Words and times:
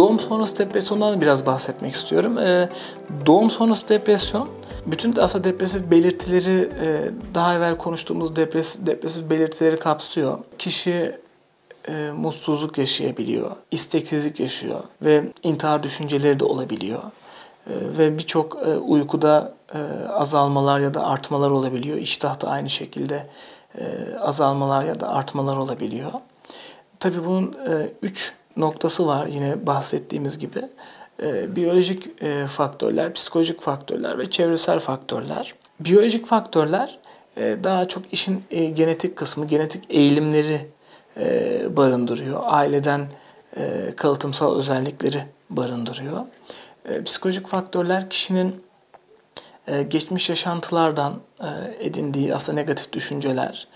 Doğum 0.00 0.20
sonrası 0.20 0.58
depresyondan 0.58 1.20
biraz 1.20 1.46
bahsetmek 1.46 1.94
istiyorum. 1.94 2.38
Ee, 2.38 2.68
doğum 3.26 3.50
sonrası 3.50 3.88
depresyon 3.88 4.48
bütün 4.86 5.16
aslında 5.16 5.44
depresif 5.44 5.90
belirtileri 5.90 6.70
e, 6.82 7.10
daha 7.34 7.54
evvel 7.54 7.76
konuştuğumuz 7.76 8.36
depresif, 8.36 8.86
depresif 8.86 9.30
belirtileri 9.30 9.78
kapsıyor. 9.78 10.38
Kişi 10.58 11.16
e, 11.88 12.10
mutsuzluk 12.16 12.78
yaşayabiliyor, 12.78 13.50
isteksizlik 13.70 14.40
yaşıyor 14.40 14.80
ve 15.02 15.24
intihar 15.42 15.82
düşünceleri 15.82 16.40
de 16.40 16.44
olabiliyor. 16.44 17.02
E, 17.66 17.72
ve 17.98 18.18
birçok 18.18 18.56
e, 18.66 18.76
uykuda 18.76 19.54
e, 19.74 20.08
azalmalar 20.08 20.80
ya 20.80 20.94
da 20.94 21.06
artmalar 21.06 21.50
olabiliyor. 21.50 21.98
İştah 21.98 22.40
da 22.40 22.48
aynı 22.48 22.70
şekilde 22.70 23.26
e, 23.78 23.84
azalmalar 24.20 24.84
ya 24.84 25.00
da 25.00 25.08
artmalar 25.08 25.56
olabiliyor. 25.56 26.12
Tabii 27.00 27.24
bunun 27.24 27.52
e, 27.52 27.92
üç 28.02 28.39
noktası 28.56 29.06
var 29.06 29.26
yine 29.26 29.66
bahsettiğimiz 29.66 30.38
gibi. 30.38 30.62
E, 31.22 31.56
biyolojik 31.56 32.22
e, 32.22 32.46
faktörler, 32.46 33.14
psikolojik 33.14 33.60
faktörler 33.60 34.18
ve 34.18 34.30
çevresel 34.30 34.78
faktörler. 34.78 35.54
Biyolojik 35.80 36.26
faktörler 36.26 36.98
e, 37.36 37.56
daha 37.64 37.88
çok 37.88 38.12
işin 38.12 38.44
e, 38.50 38.64
genetik 38.64 39.16
kısmı, 39.16 39.46
genetik 39.46 39.84
eğilimleri 39.90 40.68
e, 41.16 41.76
barındırıyor. 41.76 42.40
Aileden 42.44 43.06
e, 43.56 43.94
kalıtımsal 43.96 44.56
özellikleri 44.56 45.24
barındırıyor. 45.50 46.20
E, 46.84 47.04
psikolojik 47.04 47.46
faktörler 47.46 48.10
kişinin 48.10 48.62
e, 49.66 49.82
geçmiş 49.82 50.30
yaşantılardan 50.30 51.14
e, 51.40 51.86
edindiği 51.86 52.34
aslında 52.34 52.60
negatif 52.60 52.92
düşünceler, 52.92 53.68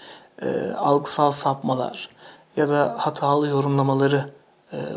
e, 0.43 0.71
algısal 0.77 1.31
sapmalar 1.31 2.09
ya 2.57 2.69
da 2.69 2.95
hatalı 2.99 3.49
yorumlamaları 3.49 4.31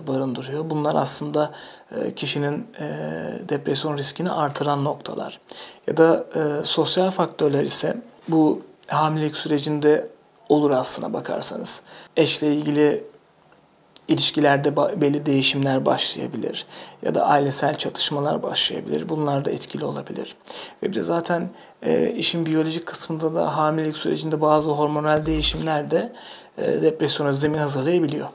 barındırıyor. 0.08 0.70
Bunlar 0.70 0.96
aslında 0.96 1.52
e, 1.92 2.16
kişinin 2.16 2.68
e, 2.80 2.86
depresyon 3.50 3.98
riskini 3.98 4.32
artıran 4.32 4.84
noktalar. 4.84 5.40
Ya 5.88 5.98
da 5.98 6.26
sosyal 6.64 7.10
faktörler 7.10 7.64
ise 7.64 7.98
bu 8.28 8.62
hamilelik 8.88 9.38
sürecinde 9.38 10.10
olur 10.50 10.72
aslına 10.72 11.14
bakarsanız. 11.14 11.82
Eşle 12.18 12.54
ilgili 12.54 13.04
ilişkilerde 14.08 15.02
belli 15.02 15.26
değişimler 15.26 15.86
başlayabilir 15.86 16.66
ya 17.02 17.16
da 17.16 17.26
ailesel 17.26 17.78
çatışmalar 17.78 18.44
başlayabilir. 18.44 19.10
Bunlar 19.10 19.46
da 19.46 19.52
etkili 19.52 19.86
olabilir. 19.86 20.36
Ve 20.84 20.90
bir 20.90 20.96
de 20.96 21.02
zaten 21.02 21.50
e, 21.84 22.12
işin 22.12 22.46
biyolojik 22.46 22.86
kısmında 22.86 23.36
da 23.36 23.58
hamilelik 23.58 23.98
sürecinde 23.98 24.42
bazı 24.42 24.70
hormonal 24.70 25.26
değişimler 25.26 25.92
de 25.92 26.14
e, 26.58 26.82
depresyona 26.82 27.34
zemin 27.34 27.58
hazırlayabiliyor. 27.58 28.28